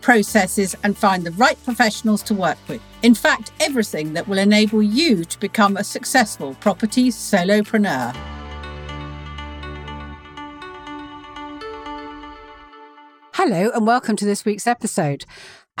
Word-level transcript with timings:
processes, 0.00 0.74
and 0.82 0.96
find 0.96 1.24
the 1.24 1.30
right 1.32 1.62
professionals 1.64 2.22
to 2.24 2.34
work 2.34 2.58
with. 2.68 2.82
In 3.02 3.14
fact, 3.14 3.52
everything 3.60 4.12
that 4.14 4.26
will 4.26 4.38
enable 4.38 4.82
you 4.82 5.24
to 5.24 5.38
become 5.40 5.76
a 5.76 5.84
successful 5.84 6.54
property 6.54 7.10
solopreneur. 7.10 8.14
Hello, 13.34 13.70
and 13.72 13.86
welcome 13.86 14.16
to 14.16 14.24
this 14.24 14.44
week's 14.44 14.66
episode. 14.66 15.24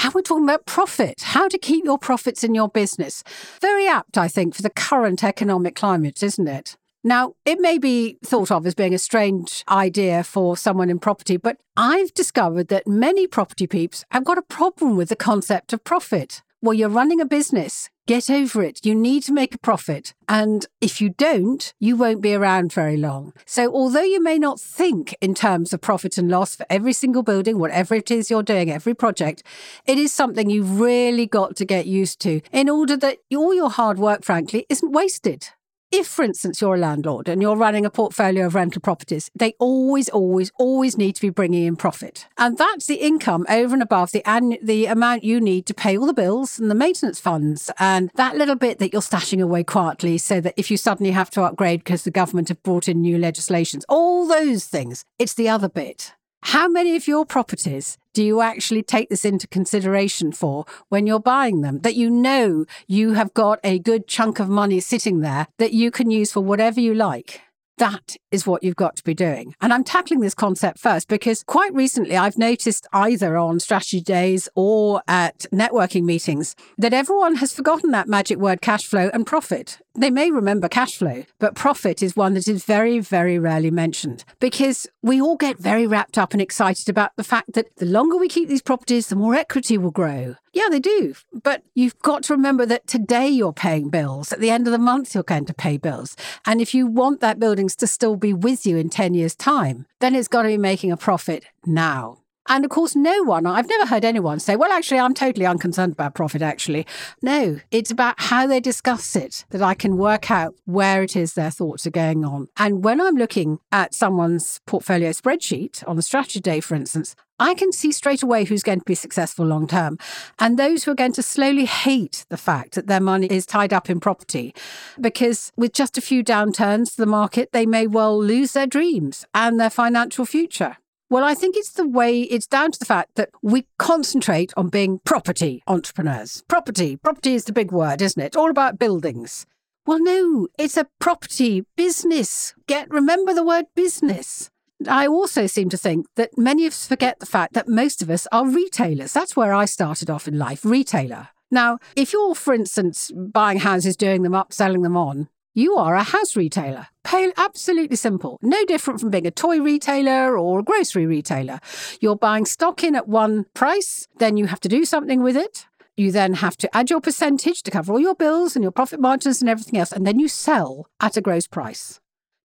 And 0.00 0.14
we're 0.14 0.22
talking 0.22 0.44
about 0.44 0.64
profit, 0.64 1.22
how 1.22 1.48
to 1.48 1.58
keep 1.58 1.84
your 1.84 1.98
profits 1.98 2.44
in 2.44 2.54
your 2.54 2.68
business. 2.68 3.24
Very 3.60 3.88
apt, 3.88 4.16
I 4.16 4.28
think, 4.28 4.54
for 4.54 4.62
the 4.62 4.70
current 4.70 5.24
economic 5.24 5.74
climate, 5.74 6.22
isn't 6.22 6.46
it? 6.46 6.76
Now, 7.04 7.34
it 7.44 7.60
may 7.60 7.78
be 7.78 8.18
thought 8.24 8.50
of 8.50 8.66
as 8.66 8.74
being 8.74 8.94
a 8.94 8.98
strange 8.98 9.64
idea 9.68 10.24
for 10.24 10.56
someone 10.56 10.90
in 10.90 10.98
property, 10.98 11.36
but 11.36 11.58
I've 11.76 12.12
discovered 12.12 12.68
that 12.68 12.88
many 12.88 13.26
property 13.26 13.66
peeps 13.66 14.04
have 14.10 14.24
got 14.24 14.38
a 14.38 14.42
problem 14.42 14.96
with 14.96 15.08
the 15.08 15.16
concept 15.16 15.72
of 15.72 15.84
profit. 15.84 16.42
Well, 16.60 16.74
you're 16.74 16.88
running 16.88 17.20
a 17.20 17.24
business. 17.24 17.88
Get 18.08 18.28
over 18.28 18.64
it. 18.64 18.84
You 18.84 18.96
need 18.96 19.22
to 19.24 19.32
make 19.32 19.54
a 19.54 19.58
profit. 19.58 20.12
And 20.28 20.66
if 20.80 21.00
you 21.00 21.10
don't, 21.10 21.72
you 21.78 21.94
won't 21.94 22.20
be 22.20 22.34
around 22.34 22.72
very 22.72 22.96
long. 22.96 23.32
So, 23.46 23.72
although 23.72 24.02
you 24.02 24.20
may 24.20 24.38
not 24.38 24.58
think 24.58 25.14
in 25.20 25.34
terms 25.34 25.72
of 25.72 25.80
profit 25.80 26.18
and 26.18 26.28
loss 26.28 26.56
for 26.56 26.66
every 26.68 26.94
single 26.94 27.22
building, 27.22 27.58
whatever 27.60 27.94
it 27.94 28.10
is 28.10 28.28
you're 28.28 28.42
doing, 28.42 28.72
every 28.72 28.94
project, 28.94 29.44
it 29.86 29.98
is 29.98 30.10
something 30.12 30.50
you've 30.50 30.80
really 30.80 31.26
got 31.26 31.54
to 31.56 31.64
get 31.64 31.86
used 31.86 32.18
to 32.20 32.40
in 32.50 32.68
order 32.68 32.96
that 32.96 33.18
all 33.32 33.54
your 33.54 33.70
hard 33.70 34.00
work, 34.00 34.24
frankly, 34.24 34.66
isn't 34.68 34.90
wasted. 34.90 35.50
If, 35.90 36.06
for 36.06 36.22
instance, 36.22 36.60
you're 36.60 36.74
a 36.74 36.78
landlord 36.78 37.30
and 37.30 37.40
you're 37.40 37.56
running 37.56 37.86
a 37.86 37.90
portfolio 37.90 38.44
of 38.44 38.54
rental 38.54 38.82
properties, 38.82 39.30
they 39.34 39.54
always, 39.58 40.10
always, 40.10 40.52
always 40.58 40.98
need 40.98 41.14
to 41.14 41.22
be 41.22 41.30
bringing 41.30 41.64
in 41.64 41.76
profit. 41.76 42.26
And 42.36 42.58
that's 42.58 42.86
the 42.86 42.96
income 42.96 43.46
over 43.48 43.72
and 43.72 43.82
above 43.82 44.12
the, 44.12 44.22
an- 44.28 44.58
the 44.62 44.84
amount 44.84 45.24
you 45.24 45.40
need 45.40 45.64
to 45.64 45.72
pay 45.72 45.96
all 45.96 46.04
the 46.04 46.12
bills 46.12 46.58
and 46.58 46.70
the 46.70 46.74
maintenance 46.74 47.18
funds 47.18 47.70
and 47.78 48.10
that 48.16 48.36
little 48.36 48.54
bit 48.54 48.78
that 48.80 48.92
you're 48.92 49.00
stashing 49.00 49.42
away 49.42 49.64
quietly 49.64 50.18
so 50.18 50.42
that 50.42 50.54
if 50.58 50.70
you 50.70 50.76
suddenly 50.76 51.12
have 51.12 51.30
to 51.30 51.42
upgrade 51.42 51.80
because 51.80 52.02
the 52.02 52.10
government 52.10 52.48
have 52.48 52.62
brought 52.62 52.86
in 52.86 53.00
new 53.00 53.16
legislations, 53.16 53.86
all 53.88 54.26
those 54.26 54.66
things, 54.66 55.04
it's 55.18 55.34
the 55.34 55.48
other 55.48 55.70
bit. 55.70 56.12
How 56.42 56.68
many 56.68 56.96
of 56.96 57.08
your 57.08 57.26
properties 57.26 57.98
do 58.14 58.22
you 58.22 58.40
actually 58.40 58.82
take 58.82 59.10
this 59.10 59.24
into 59.24 59.46
consideration 59.48 60.32
for 60.32 60.64
when 60.88 61.06
you're 61.06 61.20
buying 61.20 61.60
them? 61.60 61.80
That 61.80 61.96
you 61.96 62.10
know 62.10 62.64
you 62.86 63.12
have 63.12 63.34
got 63.34 63.60
a 63.62 63.78
good 63.78 64.06
chunk 64.06 64.38
of 64.38 64.48
money 64.48 64.80
sitting 64.80 65.20
there 65.20 65.48
that 65.58 65.72
you 65.72 65.90
can 65.90 66.10
use 66.10 66.32
for 66.32 66.40
whatever 66.40 66.80
you 66.80 66.94
like. 66.94 67.42
That 67.78 68.16
is 68.32 68.44
what 68.44 68.64
you've 68.64 68.74
got 68.74 68.96
to 68.96 69.04
be 69.04 69.14
doing. 69.14 69.54
And 69.60 69.72
I'm 69.72 69.84
tackling 69.84 70.18
this 70.18 70.34
concept 70.34 70.80
first 70.80 71.06
because 71.06 71.44
quite 71.44 71.72
recently 71.72 72.16
I've 72.16 72.36
noticed 72.36 72.88
either 72.92 73.36
on 73.36 73.60
strategy 73.60 74.00
days 74.00 74.48
or 74.56 75.00
at 75.06 75.46
networking 75.52 76.02
meetings 76.02 76.56
that 76.76 76.92
everyone 76.92 77.36
has 77.36 77.52
forgotten 77.52 77.92
that 77.92 78.08
magic 78.08 78.38
word 78.38 78.62
cash 78.62 78.84
flow 78.84 79.10
and 79.14 79.24
profit. 79.24 79.78
They 79.98 80.10
may 80.10 80.30
remember 80.30 80.68
cash 80.68 80.96
flow, 80.96 81.24
but 81.40 81.56
profit 81.56 82.04
is 82.04 82.14
one 82.14 82.34
that 82.34 82.46
is 82.46 82.64
very, 82.64 83.00
very 83.00 83.36
rarely 83.36 83.72
mentioned 83.72 84.24
because 84.38 84.86
we 85.02 85.20
all 85.20 85.36
get 85.36 85.58
very 85.58 85.88
wrapped 85.88 86.16
up 86.16 86.32
and 86.32 86.40
excited 86.40 86.88
about 86.88 87.16
the 87.16 87.24
fact 87.24 87.54
that 87.54 87.74
the 87.78 87.84
longer 87.84 88.16
we 88.16 88.28
keep 88.28 88.48
these 88.48 88.62
properties, 88.62 89.08
the 89.08 89.16
more 89.16 89.34
equity 89.34 89.76
will 89.76 89.90
grow. 89.90 90.36
Yeah, 90.52 90.68
they 90.70 90.78
do. 90.78 91.14
But 91.42 91.64
you've 91.74 91.98
got 91.98 92.22
to 92.24 92.32
remember 92.32 92.64
that 92.66 92.86
today 92.86 93.26
you're 93.28 93.52
paying 93.52 93.90
bills. 93.90 94.32
At 94.32 94.38
the 94.38 94.50
end 94.50 94.68
of 94.68 94.72
the 94.72 94.78
month, 94.78 95.14
you're 95.14 95.24
going 95.24 95.46
to 95.46 95.54
pay 95.54 95.78
bills. 95.78 96.16
And 96.46 96.60
if 96.60 96.74
you 96.74 96.86
want 96.86 97.20
that 97.20 97.40
buildings 97.40 97.74
to 97.76 97.88
still 97.88 98.14
be 98.14 98.32
with 98.32 98.66
you 98.66 98.76
in 98.76 98.90
10 98.90 99.14
years' 99.14 99.34
time, 99.34 99.86
then 99.98 100.14
it's 100.14 100.28
got 100.28 100.42
to 100.42 100.48
be 100.48 100.58
making 100.58 100.92
a 100.92 100.96
profit 100.96 101.44
now. 101.66 102.18
And 102.48 102.64
of 102.64 102.70
course, 102.70 102.96
no 102.96 103.22
one, 103.22 103.46
I've 103.46 103.68
never 103.68 103.86
heard 103.86 104.04
anyone 104.04 104.40
say, 104.40 104.56
well, 104.56 104.72
actually, 104.72 104.98
I'm 104.98 105.14
totally 105.14 105.46
unconcerned 105.46 105.92
about 105.92 106.14
profit, 106.14 106.40
actually. 106.40 106.86
No, 107.22 107.60
it's 107.70 107.90
about 107.90 108.14
how 108.18 108.46
they 108.46 108.58
discuss 108.58 109.14
it 109.14 109.44
that 109.50 109.62
I 109.62 109.74
can 109.74 109.98
work 109.98 110.30
out 110.30 110.54
where 110.64 111.02
it 111.02 111.14
is 111.14 111.34
their 111.34 111.50
thoughts 111.50 111.86
are 111.86 111.90
going 111.90 112.24
on. 112.24 112.48
And 112.56 112.82
when 112.82 113.00
I'm 113.00 113.16
looking 113.16 113.58
at 113.70 113.94
someone's 113.94 114.60
portfolio 114.66 115.10
spreadsheet 115.10 115.86
on 115.86 115.98
a 115.98 116.02
strategy 116.02 116.40
day, 116.40 116.60
for 116.60 116.74
instance, 116.74 117.14
I 117.40 117.54
can 117.54 117.70
see 117.70 117.92
straight 117.92 118.22
away 118.22 118.44
who's 118.44 118.64
going 118.64 118.80
to 118.80 118.84
be 118.84 118.96
successful 118.96 119.46
long 119.46 119.68
term 119.68 119.96
and 120.40 120.58
those 120.58 120.82
who 120.82 120.90
are 120.90 120.96
going 120.96 121.12
to 121.12 121.22
slowly 121.22 121.66
hate 121.66 122.26
the 122.30 122.36
fact 122.36 122.74
that 122.74 122.88
their 122.88 123.00
money 123.00 123.28
is 123.28 123.46
tied 123.46 123.72
up 123.72 123.88
in 123.88 124.00
property. 124.00 124.54
Because 125.00 125.52
with 125.56 125.72
just 125.72 125.96
a 125.96 126.00
few 126.00 126.24
downturns 126.24 126.92
to 126.92 126.96
the 126.96 127.06
market, 127.06 127.50
they 127.52 127.66
may 127.66 127.86
well 127.86 128.18
lose 128.18 128.52
their 128.52 128.66
dreams 128.66 129.24
and 129.34 129.60
their 129.60 129.70
financial 129.70 130.24
future. 130.24 130.78
Well, 131.10 131.24
I 131.24 131.34
think 131.34 131.56
it's 131.56 131.72
the 131.72 131.88
way, 131.88 132.20
it's 132.20 132.46
down 132.46 132.70
to 132.70 132.78
the 132.78 132.84
fact 132.84 133.14
that 133.14 133.30
we 133.42 133.66
concentrate 133.78 134.52
on 134.58 134.68
being 134.68 135.00
property 135.04 135.62
entrepreneurs. 135.66 136.42
Property, 136.48 136.96
property 136.96 137.32
is 137.32 137.44
the 137.44 137.52
big 137.52 137.72
word, 137.72 138.02
isn't 138.02 138.22
it? 138.22 138.36
All 138.36 138.50
about 138.50 138.78
buildings. 138.78 139.46
Well, 139.86 140.00
no, 140.02 140.48
it's 140.58 140.76
a 140.76 140.86
property 140.98 141.64
business. 141.76 142.52
Get, 142.66 142.90
remember 142.90 143.32
the 143.32 143.42
word 143.42 143.64
business. 143.74 144.50
I 144.86 145.06
also 145.06 145.46
seem 145.46 145.70
to 145.70 145.78
think 145.78 146.06
that 146.16 146.36
many 146.36 146.66
of 146.66 146.74
us 146.74 146.86
forget 146.86 147.20
the 147.20 147.26
fact 147.26 147.54
that 147.54 147.68
most 147.68 148.02
of 148.02 148.10
us 148.10 148.28
are 148.30 148.46
retailers. 148.46 149.14
That's 149.14 149.34
where 149.34 149.54
I 149.54 149.64
started 149.64 150.10
off 150.10 150.28
in 150.28 150.38
life, 150.38 150.62
retailer. 150.62 151.28
Now, 151.50 151.78
if 151.96 152.12
you're, 152.12 152.34
for 152.34 152.52
instance, 152.52 153.10
buying 153.16 153.60
houses, 153.60 153.96
doing 153.96 154.24
them 154.24 154.34
up, 154.34 154.52
selling 154.52 154.82
them 154.82 154.96
on, 154.96 155.30
you 155.54 155.76
are 155.76 155.94
a 155.94 156.02
house 156.02 156.36
retailer. 156.36 156.88
Pay, 157.04 157.32
absolutely 157.36 157.96
simple. 157.96 158.38
No 158.42 158.64
different 158.64 159.00
from 159.00 159.10
being 159.10 159.26
a 159.26 159.30
toy 159.30 159.60
retailer 159.60 160.36
or 160.38 160.60
a 160.60 160.62
grocery 160.62 161.06
retailer. 161.06 161.58
You're 162.00 162.16
buying 162.16 162.44
stock 162.44 162.84
in 162.84 162.94
at 162.94 163.08
one 163.08 163.46
price, 163.54 164.06
then 164.18 164.36
you 164.36 164.46
have 164.46 164.60
to 164.60 164.68
do 164.68 164.84
something 164.84 165.22
with 165.22 165.36
it. 165.36 165.66
You 165.96 166.12
then 166.12 166.34
have 166.34 166.56
to 166.58 166.76
add 166.76 166.90
your 166.90 167.00
percentage 167.00 167.62
to 167.64 167.70
cover 167.72 167.92
all 167.92 168.00
your 168.00 168.14
bills 168.14 168.54
and 168.54 168.62
your 168.62 168.70
profit 168.70 169.00
margins 169.00 169.40
and 169.40 169.50
everything 169.50 169.80
else, 169.80 169.90
and 169.90 170.06
then 170.06 170.20
you 170.20 170.28
sell 170.28 170.86
at 171.00 171.16
a 171.16 171.20
gross 171.20 171.46
price. 171.48 171.98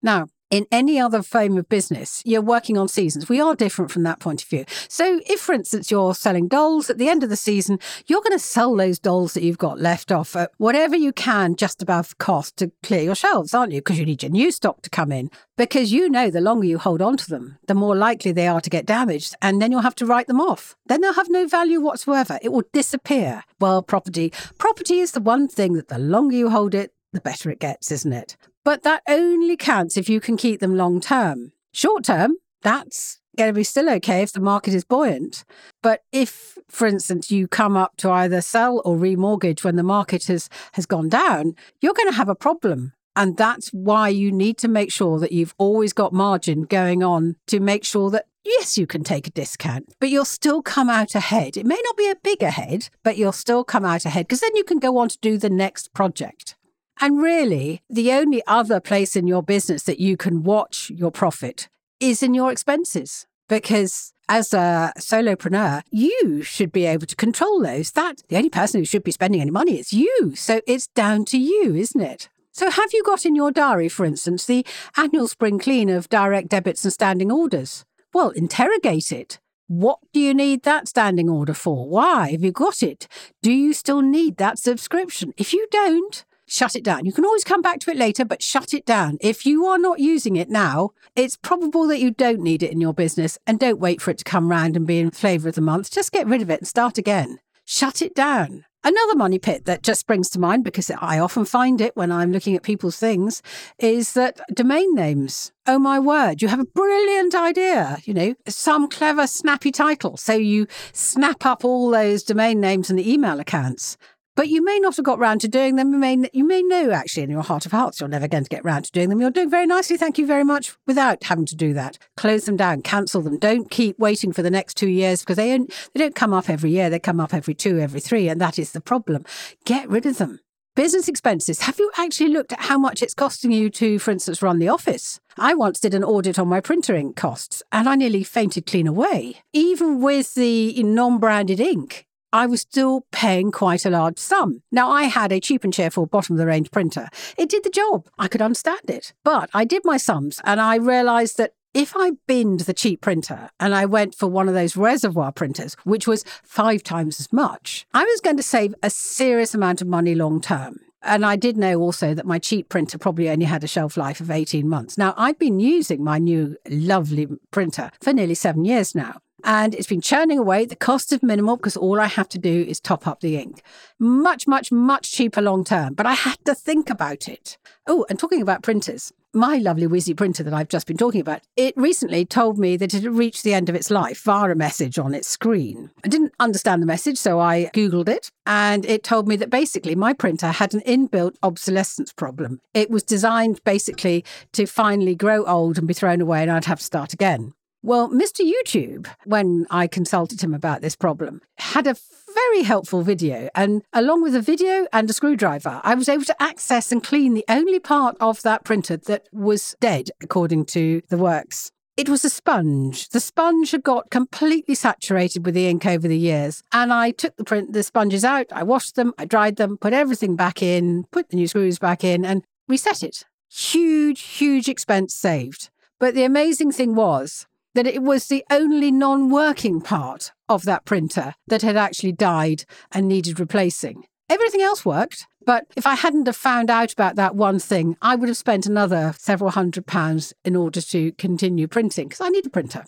Now, 0.02 0.28
in 0.52 0.66
any 0.70 1.00
other 1.00 1.22
frame 1.22 1.56
of 1.56 1.66
business, 1.70 2.22
you're 2.26 2.42
working 2.42 2.76
on 2.76 2.86
seasons. 2.86 3.26
We 3.26 3.40
are 3.40 3.56
different 3.56 3.90
from 3.90 4.02
that 4.02 4.20
point 4.20 4.42
of 4.42 4.48
view. 4.48 4.66
So, 4.86 5.18
if, 5.26 5.40
for 5.40 5.54
instance, 5.54 5.90
you're 5.90 6.14
selling 6.14 6.46
dolls 6.46 6.90
at 6.90 6.98
the 6.98 7.08
end 7.08 7.24
of 7.24 7.30
the 7.30 7.36
season, 7.36 7.78
you're 8.06 8.20
going 8.20 8.36
to 8.36 8.38
sell 8.38 8.76
those 8.76 8.98
dolls 8.98 9.32
that 9.32 9.42
you've 9.42 9.56
got 9.56 9.80
left 9.80 10.12
off 10.12 10.36
at 10.36 10.50
whatever 10.58 10.94
you 10.94 11.10
can 11.10 11.56
just 11.56 11.80
above 11.80 12.18
cost 12.18 12.58
to 12.58 12.70
clear 12.82 13.00
your 13.00 13.14
shelves, 13.14 13.54
aren't 13.54 13.72
you? 13.72 13.80
Because 13.80 13.98
you 13.98 14.04
need 14.04 14.22
your 14.22 14.30
new 14.30 14.50
stock 14.50 14.82
to 14.82 14.90
come 14.90 15.10
in. 15.10 15.30
Because 15.56 15.90
you 15.90 16.10
know 16.10 16.28
the 16.28 16.42
longer 16.42 16.66
you 16.66 16.76
hold 16.76 17.00
on 17.00 17.16
to 17.16 17.28
them, 17.30 17.56
the 17.66 17.74
more 17.74 17.96
likely 17.96 18.30
they 18.30 18.46
are 18.46 18.60
to 18.60 18.70
get 18.70 18.84
damaged, 18.84 19.34
and 19.40 19.62
then 19.62 19.72
you'll 19.72 19.80
have 19.80 19.94
to 19.94 20.06
write 20.06 20.26
them 20.26 20.40
off. 20.40 20.76
Then 20.84 21.00
they'll 21.00 21.14
have 21.14 21.30
no 21.30 21.48
value 21.48 21.80
whatsoever. 21.80 22.38
It 22.42 22.52
will 22.52 22.64
disappear. 22.74 23.44
Well, 23.58 23.82
property, 23.82 24.34
property 24.58 24.98
is 24.98 25.12
the 25.12 25.20
one 25.20 25.48
thing 25.48 25.72
that 25.74 25.88
the 25.88 25.98
longer 25.98 26.36
you 26.36 26.50
hold 26.50 26.74
it, 26.74 26.92
the 27.14 27.22
better 27.22 27.50
it 27.50 27.58
gets, 27.58 27.90
isn't 27.90 28.12
it? 28.12 28.36
But 28.64 28.82
that 28.82 29.02
only 29.08 29.56
counts 29.56 29.96
if 29.96 30.08
you 30.08 30.20
can 30.20 30.36
keep 30.36 30.60
them 30.60 30.76
long 30.76 31.00
term. 31.00 31.52
Short 31.72 32.04
term, 32.04 32.36
that's 32.62 33.18
going 33.36 33.48
to 33.48 33.54
be 33.54 33.64
still 33.64 33.88
okay 33.88 34.22
if 34.22 34.32
the 34.32 34.40
market 34.40 34.74
is 34.74 34.84
buoyant. 34.84 35.44
But 35.82 36.02
if, 36.12 36.58
for 36.68 36.86
instance, 36.86 37.30
you 37.30 37.48
come 37.48 37.76
up 37.76 37.96
to 37.98 38.10
either 38.10 38.40
sell 38.40 38.82
or 38.84 38.96
remortgage 38.96 39.64
when 39.64 39.76
the 39.76 39.82
market 39.82 40.26
has, 40.26 40.48
has 40.72 40.86
gone 40.86 41.08
down, 41.08 41.54
you're 41.80 41.94
going 41.94 42.10
to 42.10 42.16
have 42.16 42.28
a 42.28 42.34
problem. 42.34 42.92
And 43.16 43.36
that's 43.36 43.68
why 43.68 44.08
you 44.08 44.32
need 44.32 44.58
to 44.58 44.68
make 44.68 44.90
sure 44.90 45.18
that 45.18 45.32
you've 45.32 45.54
always 45.58 45.92
got 45.92 46.12
margin 46.12 46.62
going 46.62 47.02
on 47.02 47.36
to 47.48 47.60
make 47.60 47.84
sure 47.84 48.10
that 48.10 48.26
yes, 48.44 48.76
you 48.76 48.86
can 48.86 49.04
take 49.04 49.26
a 49.26 49.30
discount, 49.30 49.94
but 50.00 50.10
you'll 50.10 50.24
still 50.24 50.62
come 50.62 50.90
out 50.90 51.14
ahead. 51.14 51.56
It 51.56 51.66
may 51.66 51.80
not 51.84 51.96
be 51.96 52.10
a 52.10 52.16
big 52.16 52.42
ahead, 52.42 52.88
but 53.02 53.16
you'll 53.16 53.32
still 53.32 53.64
come 53.64 53.84
out 53.84 54.04
ahead 54.04 54.26
because 54.26 54.40
then 54.40 54.56
you 54.56 54.64
can 54.64 54.78
go 54.78 54.98
on 54.98 55.08
to 55.08 55.18
do 55.20 55.38
the 55.38 55.50
next 55.50 55.92
project. 55.92 56.56
And 57.00 57.20
really, 57.20 57.82
the 57.88 58.12
only 58.12 58.42
other 58.46 58.80
place 58.80 59.16
in 59.16 59.26
your 59.26 59.42
business 59.42 59.82
that 59.84 59.98
you 59.98 60.16
can 60.16 60.42
watch 60.42 60.90
your 60.90 61.10
profit 61.10 61.68
is 62.00 62.22
in 62.22 62.34
your 62.34 62.52
expenses. 62.52 63.26
Because 63.48 64.12
as 64.28 64.54
a 64.54 64.92
solopreneur, 64.98 65.82
you 65.90 66.42
should 66.42 66.72
be 66.72 66.86
able 66.86 67.06
to 67.06 67.16
control 67.16 67.60
those. 67.60 67.90
That 67.92 68.22
the 68.28 68.36
only 68.36 68.50
person 68.50 68.80
who 68.80 68.84
should 68.84 69.04
be 69.04 69.10
spending 69.10 69.40
any 69.40 69.50
money 69.50 69.78
is 69.78 69.92
you. 69.92 70.34
So 70.36 70.60
it's 70.66 70.86
down 70.88 71.24
to 71.26 71.38
you, 71.38 71.74
isn't 71.74 72.00
it? 72.00 72.28
So 72.52 72.70
have 72.70 72.92
you 72.92 73.02
got 73.02 73.24
in 73.24 73.34
your 73.34 73.50
diary, 73.50 73.88
for 73.88 74.04
instance, 74.04 74.46
the 74.46 74.64
annual 74.96 75.26
spring 75.26 75.58
clean 75.58 75.88
of 75.88 76.08
direct 76.08 76.48
debits 76.48 76.84
and 76.84 76.92
standing 76.92 77.32
orders? 77.32 77.84
Well, 78.12 78.30
interrogate 78.30 79.10
it. 79.10 79.40
What 79.68 80.00
do 80.12 80.20
you 80.20 80.34
need 80.34 80.64
that 80.64 80.86
standing 80.86 81.30
order 81.30 81.54
for? 81.54 81.88
Why? 81.88 82.32
Have 82.32 82.44
you 82.44 82.52
got 82.52 82.82
it? 82.82 83.08
Do 83.42 83.50
you 83.50 83.72
still 83.72 84.02
need 84.02 84.36
that 84.36 84.58
subscription? 84.58 85.32
If 85.38 85.54
you 85.54 85.66
don't, 85.70 86.24
shut 86.52 86.76
it 86.76 86.84
down. 86.84 87.06
You 87.06 87.12
can 87.12 87.24
always 87.24 87.44
come 87.44 87.62
back 87.62 87.80
to 87.80 87.90
it 87.90 87.96
later, 87.96 88.24
but 88.24 88.42
shut 88.42 88.74
it 88.74 88.84
down. 88.84 89.16
If 89.20 89.46
you 89.46 89.64
are 89.64 89.78
not 89.78 90.00
using 90.00 90.36
it 90.36 90.50
now, 90.50 90.90
it's 91.16 91.36
probable 91.36 91.86
that 91.88 92.00
you 92.00 92.10
don't 92.10 92.40
need 92.40 92.62
it 92.62 92.70
in 92.70 92.80
your 92.80 92.92
business 92.92 93.38
and 93.46 93.58
don't 93.58 93.80
wait 93.80 94.02
for 94.02 94.10
it 94.10 94.18
to 94.18 94.24
come 94.24 94.50
round 94.50 94.76
and 94.76 94.86
be 94.86 94.98
in 94.98 95.10
flavour 95.10 95.48
of 95.48 95.54
the 95.54 95.62
month. 95.62 95.90
Just 95.90 96.12
get 96.12 96.26
rid 96.26 96.42
of 96.42 96.50
it 96.50 96.60
and 96.60 96.68
start 96.68 96.98
again. 96.98 97.38
Shut 97.64 98.02
it 98.02 98.14
down. 98.14 98.66
Another 98.84 99.14
money 99.14 99.38
pit 99.38 99.64
that 99.66 99.84
just 99.84 100.00
springs 100.00 100.28
to 100.30 100.40
mind 100.40 100.64
because 100.64 100.90
I 100.90 101.20
often 101.20 101.44
find 101.44 101.80
it 101.80 101.96
when 101.96 102.10
I'm 102.10 102.32
looking 102.32 102.56
at 102.56 102.64
people's 102.64 102.96
things 102.96 103.40
is 103.78 104.14
that 104.14 104.40
domain 104.52 104.92
names. 104.94 105.52
Oh 105.68 105.78
my 105.78 106.00
word, 106.00 106.42
you 106.42 106.48
have 106.48 106.58
a 106.58 106.64
brilliant 106.64 107.32
idea, 107.32 107.98
you 108.04 108.12
know, 108.12 108.34
some 108.48 108.88
clever, 108.88 109.28
snappy 109.28 109.70
title. 109.70 110.16
So 110.16 110.32
you 110.32 110.66
snap 110.92 111.46
up 111.46 111.64
all 111.64 111.90
those 111.90 112.24
domain 112.24 112.60
names 112.60 112.90
and 112.90 112.98
the 112.98 113.10
email 113.10 113.38
accounts. 113.38 113.96
But 114.34 114.48
you 114.48 114.64
may 114.64 114.78
not 114.78 114.96
have 114.96 115.04
got 115.04 115.18
round 115.18 115.42
to 115.42 115.48
doing 115.48 115.76
them. 115.76 115.92
You 115.92 115.98
may, 115.98 116.30
you 116.32 116.44
may 116.44 116.62
know 116.62 116.90
actually 116.90 117.24
in 117.24 117.30
your 117.30 117.42
heart 117.42 117.66
of 117.66 117.72
hearts 117.72 118.00
you're 118.00 118.08
never 118.08 118.28
going 118.28 118.44
to 118.44 118.48
get 118.50 118.64
round 118.64 118.86
to 118.86 118.90
doing 118.90 119.10
them. 119.10 119.20
You're 119.20 119.30
doing 119.30 119.50
very 119.50 119.66
nicely, 119.66 119.98
thank 119.98 120.16
you 120.16 120.26
very 120.26 120.44
much, 120.44 120.74
without 120.86 121.24
having 121.24 121.44
to 121.46 121.56
do 121.56 121.74
that. 121.74 121.98
Close 122.16 122.46
them 122.46 122.56
down, 122.56 122.80
cancel 122.80 123.20
them. 123.20 123.38
Don't 123.38 123.70
keep 123.70 123.98
waiting 123.98 124.32
for 124.32 124.42
the 124.42 124.50
next 124.50 124.76
two 124.76 124.88
years 124.88 125.20
because 125.20 125.36
they 125.36 125.56
don't, 125.56 125.70
they 125.92 126.00
don't 126.00 126.14
come 126.14 126.32
up 126.32 126.48
every 126.48 126.70
year. 126.70 126.88
They 126.88 126.98
come 126.98 127.20
up 127.20 127.34
every 127.34 127.54
two, 127.54 127.78
every 127.78 128.00
three, 128.00 128.28
and 128.28 128.40
that 128.40 128.58
is 128.58 128.72
the 128.72 128.80
problem. 128.80 129.24
Get 129.66 129.88
rid 129.90 130.06
of 130.06 130.16
them. 130.16 130.40
Business 130.74 131.06
expenses. 131.06 131.60
Have 131.60 131.78
you 131.78 131.90
actually 131.98 132.30
looked 132.30 132.54
at 132.54 132.60
how 132.62 132.78
much 132.78 133.02
it's 133.02 133.12
costing 133.12 133.52
you 133.52 133.68
to, 133.68 133.98
for 133.98 134.10
instance, 134.10 134.40
run 134.40 134.58
the 134.58 134.70
office? 134.70 135.20
I 135.36 135.52
once 135.52 135.78
did 135.78 135.92
an 135.92 136.02
audit 136.02 136.38
on 136.38 136.48
my 136.48 136.60
printer 136.60 136.94
ink 136.94 137.14
costs 137.14 137.62
and 137.70 137.86
I 137.86 137.94
nearly 137.94 138.24
fainted 138.24 138.64
clean 138.64 138.86
away. 138.86 139.42
Even 139.52 140.00
with 140.00 140.32
the 140.32 140.82
non 140.82 141.18
branded 141.18 141.60
ink, 141.60 142.06
I 142.32 142.46
was 142.46 142.62
still 142.62 143.06
paying 143.12 143.50
quite 143.50 143.84
a 143.84 143.90
large 143.90 144.18
sum. 144.18 144.62
Now, 144.72 144.90
I 144.90 145.04
had 145.04 145.32
a 145.32 145.40
cheap 145.40 145.64
and 145.64 145.72
cheerful 145.72 146.06
bottom 146.06 146.34
of 146.34 146.38
the 146.38 146.46
range 146.46 146.70
printer. 146.70 147.08
It 147.36 147.50
did 147.50 147.62
the 147.62 147.70
job. 147.70 148.08
I 148.18 148.28
could 148.28 148.40
understand 148.40 148.88
it. 148.88 149.12
But 149.22 149.50
I 149.52 149.64
did 149.64 149.82
my 149.84 149.98
sums 149.98 150.40
and 150.44 150.60
I 150.60 150.76
realized 150.76 151.36
that 151.36 151.52
if 151.74 151.94
I 151.96 152.12
binned 152.26 152.60
the 152.60 152.74
cheap 152.74 153.00
printer 153.00 153.50
and 153.58 153.74
I 153.74 153.86
went 153.86 154.14
for 154.14 154.26
one 154.26 154.48
of 154.48 154.54
those 154.54 154.76
reservoir 154.76 155.32
printers, 155.32 155.74
which 155.84 156.06
was 156.06 156.24
five 156.42 156.82
times 156.82 157.20
as 157.20 157.32
much, 157.32 157.86
I 157.94 158.04
was 158.04 158.20
going 158.20 158.36
to 158.36 158.42
save 158.42 158.74
a 158.82 158.90
serious 158.90 159.54
amount 159.54 159.80
of 159.80 159.88
money 159.88 160.14
long 160.14 160.40
term. 160.40 160.76
And 161.02 161.26
I 161.26 161.36
did 161.36 161.56
know 161.56 161.80
also 161.80 162.14
that 162.14 162.26
my 162.26 162.38
cheap 162.38 162.68
printer 162.68 162.98
probably 162.98 163.28
only 163.28 163.44
had 163.44 163.64
a 163.64 163.68
shelf 163.68 163.96
life 163.96 164.20
of 164.20 164.30
18 164.30 164.68
months. 164.68 164.96
Now, 164.96 165.14
I've 165.16 165.38
been 165.38 165.58
using 165.58 166.04
my 166.04 166.18
new 166.18 166.56
lovely 166.68 167.26
printer 167.50 167.90
for 168.00 168.12
nearly 168.12 168.34
seven 168.34 168.64
years 168.64 168.94
now 168.94 169.20
and 169.44 169.74
it's 169.74 169.86
been 169.86 170.00
churning 170.00 170.38
away. 170.38 170.64
The 170.64 170.76
cost 170.76 171.12
is 171.12 171.22
minimal 171.22 171.56
because 171.56 171.76
all 171.76 172.00
I 172.00 172.06
have 172.06 172.28
to 172.30 172.38
do 172.38 172.64
is 172.68 172.80
top 172.80 173.06
up 173.06 173.20
the 173.20 173.36
ink. 173.36 173.62
Much, 173.98 174.46
much, 174.46 174.70
much 174.70 175.10
cheaper 175.10 175.42
long 175.42 175.64
term, 175.64 175.94
but 175.94 176.06
I 176.06 176.14
had 176.14 176.38
to 176.44 176.54
think 176.54 176.90
about 176.90 177.28
it. 177.28 177.58
Oh, 177.86 178.06
and 178.08 178.18
talking 178.18 178.42
about 178.42 178.62
printers, 178.62 179.12
my 179.34 179.56
lovely 179.56 179.86
Whizzy 179.86 180.16
printer 180.16 180.42
that 180.42 180.54
I've 180.54 180.68
just 180.68 180.86
been 180.86 180.96
talking 180.96 181.20
about, 181.20 181.40
it 181.56 181.74
recently 181.76 182.24
told 182.24 182.58
me 182.58 182.76
that 182.76 182.94
it 182.94 183.02
had 183.02 183.14
reached 183.14 183.42
the 183.42 183.54
end 183.54 183.68
of 183.68 183.74
its 183.74 183.90
life 183.90 184.22
via 184.22 184.50
a 184.50 184.54
message 184.54 184.98
on 184.98 185.14
its 185.14 185.28
screen. 185.28 185.90
I 186.04 186.08
didn't 186.08 186.32
understand 186.38 186.82
the 186.82 186.86
message, 186.86 187.18
so 187.18 187.40
I 187.40 187.70
Googled 187.74 188.08
it, 188.08 188.30
and 188.46 188.84
it 188.84 189.02
told 189.02 189.28
me 189.28 189.36
that 189.36 189.50
basically 189.50 189.94
my 189.94 190.12
printer 190.12 190.48
had 190.48 190.74
an 190.74 190.80
inbuilt 190.80 191.36
obsolescence 191.42 192.12
problem. 192.12 192.60
It 192.74 192.90
was 192.90 193.02
designed 193.02 193.62
basically 193.64 194.24
to 194.52 194.66
finally 194.66 195.14
grow 195.14 195.44
old 195.44 195.78
and 195.78 195.88
be 195.88 195.94
thrown 195.94 196.20
away, 196.20 196.42
and 196.42 196.50
I'd 196.50 196.66
have 196.66 196.78
to 196.78 196.84
start 196.84 197.12
again. 197.12 197.54
Well, 197.84 198.10
Mr. 198.10 198.48
YouTube, 198.48 199.08
when 199.24 199.66
I 199.68 199.88
consulted 199.88 200.40
him 200.40 200.54
about 200.54 200.82
this 200.82 200.94
problem, 200.94 201.40
had 201.58 201.88
a 201.88 201.96
very 202.34 202.62
helpful 202.62 203.02
video. 203.02 203.48
And 203.54 203.82
along 203.92 204.22
with 204.22 204.34
a 204.34 204.40
video 204.40 204.86
and 204.92 205.08
a 205.08 205.12
screwdriver, 205.12 205.80
I 205.84 205.94
was 205.94 206.08
able 206.08 206.24
to 206.24 206.42
access 206.42 206.92
and 206.92 207.02
clean 207.02 207.34
the 207.34 207.44
only 207.48 207.78
part 207.78 208.16
of 208.20 208.42
that 208.42 208.64
printer 208.64 208.96
that 208.96 209.28
was 209.32 209.76
dead, 209.80 210.10
according 210.22 210.66
to 210.66 211.02
the 211.08 211.18
works. 211.18 211.70
It 211.96 212.08
was 212.08 212.24
a 212.24 212.30
sponge. 212.30 213.10
The 213.10 213.20
sponge 213.20 213.70
had 213.70 213.82
got 213.82 214.10
completely 214.10 214.74
saturated 214.74 215.44
with 215.44 215.54
the 215.54 215.68
ink 215.68 215.84
over 215.84 216.08
the 216.08 216.16
years. 216.16 216.62
And 216.72 216.90
I 216.90 217.10
took 217.10 217.36
the 217.36 217.44
print, 217.44 217.74
the 217.74 217.82
sponges 217.82 218.24
out, 218.24 218.46
I 218.50 218.62
washed 218.62 218.96
them, 218.96 219.12
I 219.18 219.26
dried 219.26 219.56
them, 219.56 219.76
put 219.76 219.92
everything 219.92 220.34
back 220.34 220.62
in, 220.62 221.04
put 221.12 221.28
the 221.28 221.36
new 221.36 221.46
screws 221.46 221.78
back 221.78 222.02
in, 222.02 222.24
and 222.24 222.44
reset 222.66 223.02
it. 223.02 223.24
Huge, 223.50 224.22
huge 224.22 224.68
expense 224.68 225.14
saved. 225.14 225.68
But 226.00 226.14
the 226.14 226.24
amazing 226.24 226.72
thing 226.72 226.94
was, 226.94 227.46
that 227.74 227.86
it 227.86 228.02
was 228.02 228.26
the 228.26 228.44
only 228.50 228.90
non 228.90 229.30
working 229.30 229.80
part 229.80 230.32
of 230.48 230.64
that 230.64 230.84
printer 230.84 231.34
that 231.46 231.62
had 231.62 231.76
actually 231.76 232.12
died 232.12 232.64
and 232.90 233.08
needed 233.08 233.40
replacing. 233.40 234.04
Everything 234.28 234.62
else 234.62 234.84
worked, 234.84 235.26
but 235.44 235.66
if 235.76 235.86
I 235.86 235.94
hadn't 235.94 236.26
have 236.26 236.36
found 236.36 236.70
out 236.70 236.92
about 236.92 237.16
that 237.16 237.34
one 237.34 237.58
thing, 237.58 237.96
I 238.00 238.14
would 238.14 238.28
have 238.28 238.36
spent 238.36 238.66
another 238.66 239.14
several 239.18 239.50
hundred 239.50 239.86
pounds 239.86 240.32
in 240.44 240.56
order 240.56 240.80
to 240.80 241.12
continue 241.12 241.68
printing 241.68 242.08
because 242.08 242.20
I 242.20 242.28
need 242.28 242.46
a 242.46 242.50
printer. 242.50 242.84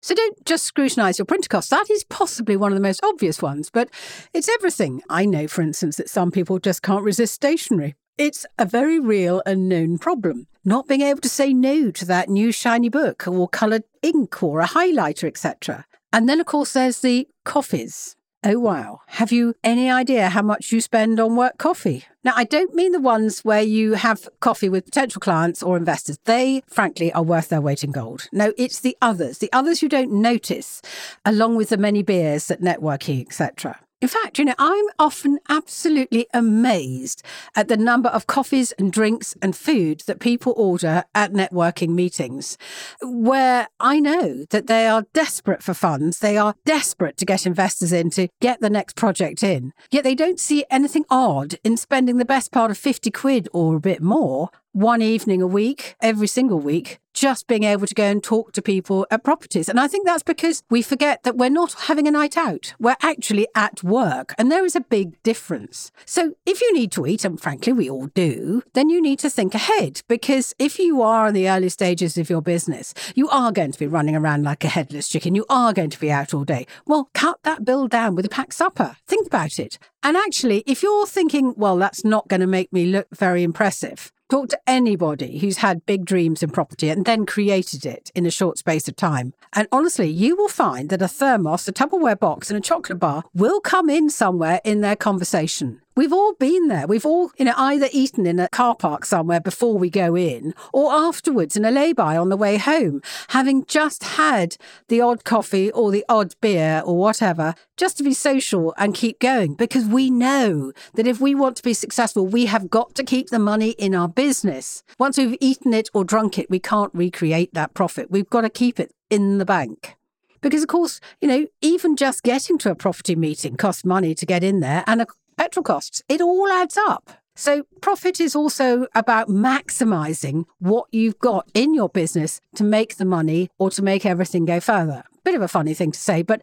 So 0.00 0.14
don't 0.14 0.44
just 0.44 0.64
scrutinise 0.64 1.18
your 1.18 1.26
printer 1.26 1.48
costs. 1.48 1.70
That 1.70 1.90
is 1.90 2.04
possibly 2.04 2.56
one 2.56 2.72
of 2.72 2.76
the 2.76 2.82
most 2.82 3.00
obvious 3.02 3.42
ones, 3.42 3.68
but 3.70 3.90
it's 4.32 4.48
everything. 4.48 5.02
I 5.08 5.24
know, 5.24 5.48
for 5.48 5.62
instance, 5.62 5.96
that 5.96 6.08
some 6.08 6.30
people 6.30 6.58
just 6.58 6.82
can't 6.82 7.04
resist 7.04 7.34
stationery. 7.34 7.96
It's 8.18 8.44
a 8.58 8.66
very 8.66 8.98
real 8.98 9.42
and 9.46 9.68
known 9.68 9.96
problem. 9.96 10.48
Not 10.64 10.88
being 10.88 11.02
able 11.02 11.20
to 11.20 11.28
say 11.28 11.54
no 11.54 11.92
to 11.92 12.04
that 12.06 12.28
new 12.28 12.50
shiny 12.50 12.88
book 12.88 13.28
or 13.28 13.48
coloured 13.48 13.84
ink 14.02 14.42
or 14.42 14.58
a 14.60 14.66
highlighter, 14.66 15.28
etc. 15.28 15.86
And 16.12 16.28
then, 16.28 16.40
of 16.40 16.46
course, 16.46 16.72
there's 16.72 17.00
the 17.00 17.28
coffees. 17.44 18.16
Oh, 18.42 18.58
wow. 18.58 19.02
Have 19.06 19.30
you 19.30 19.54
any 19.62 19.88
idea 19.88 20.30
how 20.30 20.42
much 20.42 20.72
you 20.72 20.80
spend 20.80 21.20
on 21.20 21.36
work 21.36 21.58
coffee? 21.58 22.06
Now, 22.24 22.32
I 22.34 22.42
don't 22.42 22.74
mean 22.74 22.90
the 22.90 23.00
ones 23.00 23.44
where 23.44 23.62
you 23.62 23.94
have 23.94 24.28
coffee 24.40 24.68
with 24.68 24.86
potential 24.86 25.20
clients 25.20 25.62
or 25.62 25.76
investors. 25.76 26.18
They, 26.24 26.62
frankly, 26.66 27.12
are 27.12 27.22
worth 27.22 27.50
their 27.50 27.60
weight 27.60 27.84
in 27.84 27.92
gold. 27.92 28.28
No, 28.32 28.52
it's 28.58 28.80
the 28.80 28.96
others, 29.00 29.38
the 29.38 29.52
others 29.52 29.80
you 29.80 29.88
don't 29.88 30.10
notice, 30.10 30.82
along 31.24 31.54
with 31.54 31.68
the 31.68 31.76
many 31.76 32.02
beers 32.02 32.50
at 32.50 32.60
networking, 32.60 33.20
etc. 33.20 33.78
In 34.00 34.06
fact, 34.06 34.38
you 34.38 34.44
know, 34.44 34.54
I'm 34.58 34.84
often 35.00 35.40
absolutely 35.48 36.28
amazed 36.32 37.24
at 37.56 37.66
the 37.66 37.76
number 37.76 38.08
of 38.08 38.28
coffees 38.28 38.70
and 38.72 38.92
drinks 38.92 39.34
and 39.42 39.56
food 39.56 40.04
that 40.06 40.20
people 40.20 40.54
order 40.56 41.02
at 41.16 41.32
networking 41.32 41.90
meetings, 41.90 42.56
where 43.02 43.66
I 43.80 43.98
know 43.98 44.44
that 44.50 44.68
they 44.68 44.86
are 44.86 45.06
desperate 45.14 45.64
for 45.64 45.74
funds. 45.74 46.20
They 46.20 46.36
are 46.36 46.54
desperate 46.64 47.16
to 47.16 47.24
get 47.24 47.44
investors 47.44 47.92
in 47.92 48.10
to 48.10 48.28
get 48.40 48.60
the 48.60 48.70
next 48.70 48.94
project 48.94 49.42
in. 49.42 49.72
Yet 49.90 50.04
they 50.04 50.14
don't 50.14 50.38
see 50.38 50.64
anything 50.70 51.04
odd 51.10 51.56
in 51.64 51.76
spending 51.76 52.18
the 52.18 52.24
best 52.24 52.52
part 52.52 52.70
of 52.70 52.78
50 52.78 53.10
quid 53.10 53.48
or 53.52 53.74
a 53.74 53.80
bit 53.80 54.00
more 54.00 54.50
one 54.72 55.02
evening 55.02 55.42
a 55.42 55.46
week, 55.46 55.96
every 56.00 56.28
single 56.28 56.60
week, 56.60 57.00
just 57.18 57.48
being 57.48 57.64
able 57.64 57.86
to 57.86 57.94
go 57.94 58.04
and 58.04 58.22
talk 58.22 58.52
to 58.52 58.62
people 58.62 59.06
at 59.10 59.24
properties. 59.24 59.68
And 59.68 59.80
I 59.80 59.88
think 59.88 60.06
that's 60.06 60.22
because 60.22 60.62
we 60.70 60.82
forget 60.82 61.24
that 61.24 61.36
we're 61.36 61.50
not 61.50 61.72
having 61.72 62.06
a 62.06 62.12
night 62.12 62.36
out. 62.36 62.74
We're 62.78 62.96
actually 63.02 63.48
at 63.54 63.82
work. 63.82 64.34
And 64.38 64.52
there 64.52 64.64
is 64.64 64.76
a 64.76 64.80
big 64.80 65.20
difference. 65.22 65.90
So 66.06 66.34
if 66.46 66.60
you 66.60 66.72
need 66.72 66.92
to 66.92 67.06
eat, 67.06 67.24
and 67.24 67.40
frankly, 67.40 67.72
we 67.72 67.90
all 67.90 68.06
do, 68.08 68.62
then 68.74 68.88
you 68.88 69.02
need 69.02 69.18
to 69.20 69.30
think 69.30 69.54
ahead. 69.54 70.02
Because 70.08 70.54
if 70.58 70.78
you 70.78 71.02
are 71.02 71.28
in 71.28 71.34
the 71.34 71.48
early 71.48 71.68
stages 71.68 72.16
of 72.16 72.30
your 72.30 72.42
business, 72.42 72.94
you 73.14 73.28
are 73.30 73.50
going 73.50 73.72
to 73.72 73.78
be 73.78 73.86
running 73.86 74.14
around 74.14 74.44
like 74.44 74.64
a 74.64 74.68
headless 74.68 75.08
chicken. 75.08 75.34
You 75.34 75.46
are 75.48 75.72
going 75.72 75.90
to 75.90 76.00
be 76.00 76.12
out 76.12 76.32
all 76.32 76.44
day. 76.44 76.66
Well, 76.86 77.10
cut 77.14 77.40
that 77.42 77.64
bill 77.64 77.88
down 77.88 78.14
with 78.14 78.26
a 78.26 78.30
packed 78.30 78.54
supper. 78.54 78.96
Think 79.06 79.26
about 79.26 79.58
it. 79.58 79.78
And 80.04 80.16
actually, 80.16 80.62
if 80.66 80.82
you're 80.82 81.06
thinking, 81.06 81.54
well, 81.56 81.76
that's 81.76 82.04
not 82.04 82.28
going 82.28 82.40
to 82.40 82.46
make 82.46 82.72
me 82.72 82.86
look 82.86 83.08
very 83.12 83.42
impressive, 83.42 84.12
Talk 84.30 84.50
to 84.50 84.60
anybody 84.66 85.38
who's 85.38 85.56
had 85.56 85.86
big 85.86 86.04
dreams 86.04 86.42
in 86.42 86.50
property 86.50 86.90
and 86.90 87.02
then 87.08 87.24
created 87.24 87.86
it 87.86 88.12
in 88.14 88.26
a 88.26 88.30
short 88.30 88.58
space 88.58 88.86
of 88.86 88.94
time. 88.94 89.32
And 89.54 89.66
honestly, 89.72 90.08
you 90.08 90.36
will 90.36 90.48
find 90.48 90.90
that 90.90 91.00
a 91.00 91.08
thermos, 91.08 91.66
a 91.66 91.72
Tupperware 91.72 92.20
box, 92.20 92.50
and 92.50 92.58
a 92.58 92.60
chocolate 92.60 92.98
bar 92.98 93.24
will 93.32 93.60
come 93.60 93.88
in 93.88 94.10
somewhere 94.10 94.60
in 94.62 94.82
their 94.82 94.96
conversation. 94.96 95.80
We've 95.98 96.12
all 96.12 96.34
been 96.34 96.68
there. 96.68 96.86
We've 96.86 97.04
all, 97.04 97.32
you 97.38 97.46
know, 97.46 97.54
either 97.56 97.88
eaten 97.90 98.24
in 98.24 98.38
a 98.38 98.48
car 98.50 98.76
park 98.76 99.04
somewhere 99.04 99.40
before 99.40 99.76
we 99.76 99.90
go 99.90 100.14
in 100.14 100.54
or 100.72 100.92
afterwards 100.92 101.56
in 101.56 101.64
a 101.64 101.72
lay-by 101.72 102.16
on 102.16 102.28
the 102.28 102.36
way 102.36 102.56
home, 102.56 103.02
having 103.30 103.64
just 103.64 104.04
had 104.04 104.56
the 104.86 105.00
odd 105.00 105.24
coffee 105.24 105.72
or 105.72 105.90
the 105.90 106.04
odd 106.08 106.36
beer 106.40 106.82
or 106.86 106.96
whatever, 106.96 107.52
just 107.76 107.96
to 107.96 108.04
be 108.04 108.14
social 108.14 108.72
and 108.78 108.94
keep 108.94 109.18
going. 109.18 109.54
Because 109.54 109.86
we 109.86 110.08
know 110.08 110.72
that 110.94 111.08
if 111.08 111.20
we 111.20 111.34
want 111.34 111.56
to 111.56 111.64
be 111.64 111.74
successful, 111.74 112.24
we 112.24 112.46
have 112.46 112.70
got 112.70 112.94
to 112.94 113.02
keep 113.02 113.30
the 113.30 113.40
money 113.40 113.70
in 113.70 113.92
our 113.92 114.08
business. 114.08 114.84
Once 115.00 115.18
we've 115.18 115.36
eaten 115.40 115.74
it 115.74 115.88
or 115.92 116.04
drunk 116.04 116.38
it, 116.38 116.48
we 116.48 116.60
can't 116.60 116.94
recreate 116.94 117.54
that 117.54 117.74
profit. 117.74 118.08
We've 118.08 118.30
got 118.30 118.42
to 118.42 118.50
keep 118.50 118.78
it 118.78 118.94
in 119.10 119.38
the 119.38 119.44
bank. 119.44 119.96
Because, 120.42 120.62
of 120.62 120.68
course, 120.68 121.00
you 121.20 121.26
know, 121.26 121.48
even 121.60 121.96
just 121.96 122.22
getting 122.22 122.56
to 122.58 122.70
a 122.70 122.76
property 122.76 123.16
meeting 123.16 123.56
costs 123.56 123.84
money 123.84 124.14
to 124.14 124.24
get 124.24 124.44
in 124.44 124.60
there. 124.60 124.84
And 124.86 125.04
petrol 125.48 125.64
costs. 125.64 126.02
It 126.08 126.20
all 126.20 126.48
adds 126.48 126.76
up. 126.76 127.10
So, 127.34 127.62
profit 127.80 128.20
is 128.20 128.34
also 128.34 128.86
about 128.94 129.28
maximizing 129.28 130.44
what 130.58 130.86
you've 130.90 131.18
got 131.20 131.48
in 131.54 131.72
your 131.72 131.88
business 131.88 132.40
to 132.56 132.64
make 132.64 132.96
the 132.96 133.04
money 133.04 133.48
or 133.58 133.70
to 133.70 133.82
make 133.82 134.04
everything 134.04 134.44
go 134.44 134.60
further. 134.60 135.04
bit 135.24 135.34
of 135.34 135.42
a 135.42 135.48
funny 135.48 135.74
thing 135.74 135.92
to 135.92 135.98
say, 135.98 136.22
but 136.22 136.42